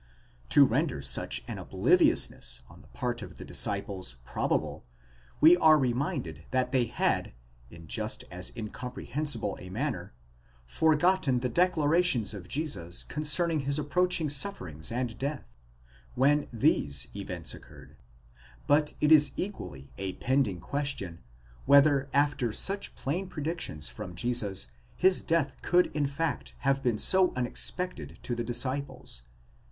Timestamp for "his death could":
24.97-25.95